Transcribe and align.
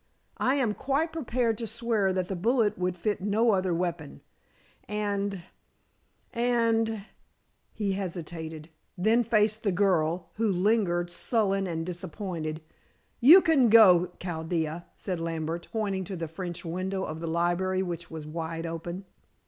I 0.39 0.55
am 0.55 0.73
quite 0.73 1.13
prepared 1.13 1.59
to 1.59 1.67
swear 1.67 2.11
that 2.11 2.27
the 2.27 2.35
bullet 2.35 2.75
would 2.75 2.95
fit 2.95 3.21
no 3.21 3.51
other 3.51 3.71
weapon. 3.71 4.21
And 4.87 5.43
and" 6.33 7.05
he 7.71 7.91
hesitated, 7.91 8.69
then 8.97 9.23
faced 9.23 9.61
the 9.61 9.71
girl, 9.71 10.31
who 10.37 10.51
lingered, 10.51 11.11
sullen 11.11 11.67
and 11.67 11.85
disappointed. 11.85 12.63
"You 13.19 13.41
can 13.43 13.69
go, 13.69 14.07
Chaldea," 14.19 14.87
said 14.97 15.19
Lambert, 15.19 15.67
pointing 15.71 16.03
to 16.05 16.15
the 16.15 16.27
French 16.27 16.65
window 16.65 17.03
of 17.03 17.19
the 17.19 17.27
library, 17.27 17.83
which 17.83 18.09
was 18.09 18.25
wide 18.25 18.65
open. 18.65 19.05